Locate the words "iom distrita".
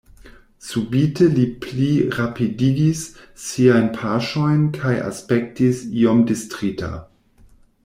6.01-6.91